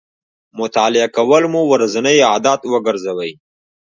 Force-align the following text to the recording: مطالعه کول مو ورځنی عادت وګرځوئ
مطالعه 0.59 1.07
کول 1.17 1.43
مو 1.53 1.61
ورځنی 1.71 2.17
عادت 2.29 2.61
وګرځوئ 2.71 3.31